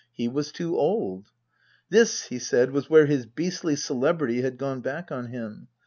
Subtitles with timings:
[0.11, 1.27] He was too old.
[1.91, 5.67] This, he said, was where his beastly celebrity had gone back on him.